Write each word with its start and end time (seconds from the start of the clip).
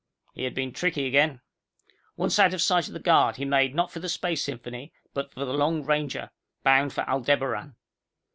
He 0.33 0.45
had 0.45 0.55
been 0.55 0.73
tricky 0.73 1.05
again. 1.05 1.41
Once 2.17 2.39
out 2.39 2.55
of 2.55 2.61
sight 2.63 2.87
of 2.87 2.95
the 2.95 2.99
guard, 2.99 3.35
he 3.35 3.45
made 3.45 3.75
not 3.75 3.91
for 3.91 3.99
the 3.99 4.09
Space 4.09 4.43
Symphony, 4.43 4.91
but 5.13 5.31
for 5.31 5.45
the 5.45 5.53
Long 5.53 5.83
Ranger, 5.85 6.31
bound 6.63 6.91
for 6.91 7.07
Aldebaran. 7.07 7.75